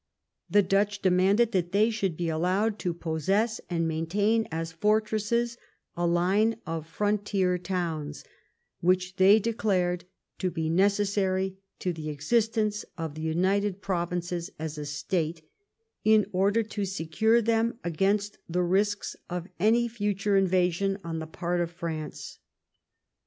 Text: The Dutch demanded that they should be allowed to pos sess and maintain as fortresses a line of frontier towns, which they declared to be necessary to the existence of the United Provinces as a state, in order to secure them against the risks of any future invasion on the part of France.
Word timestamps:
The 0.49 0.63
Dutch 0.63 1.03
demanded 1.03 1.51
that 1.51 1.73
they 1.73 1.91
should 1.91 2.17
be 2.17 2.27
allowed 2.27 2.79
to 2.79 2.91
pos 2.91 3.25
sess 3.25 3.61
and 3.69 3.87
maintain 3.87 4.47
as 4.51 4.71
fortresses 4.71 5.59
a 5.95 6.07
line 6.07 6.55
of 6.65 6.87
frontier 6.87 7.59
towns, 7.59 8.23
which 8.79 9.17
they 9.17 9.37
declared 9.37 10.05
to 10.39 10.49
be 10.49 10.71
necessary 10.71 11.59
to 11.77 11.93
the 11.93 12.09
existence 12.09 12.83
of 12.97 13.13
the 13.13 13.21
United 13.21 13.79
Provinces 13.83 14.49
as 14.57 14.79
a 14.79 14.87
state, 14.87 15.43
in 16.03 16.25
order 16.31 16.63
to 16.63 16.83
secure 16.83 17.39
them 17.39 17.77
against 17.83 18.39
the 18.49 18.63
risks 18.63 19.15
of 19.29 19.49
any 19.59 19.87
future 19.87 20.35
invasion 20.35 20.97
on 21.03 21.19
the 21.19 21.27
part 21.27 21.61
of 21.61 21.69
France. 21.69 22.39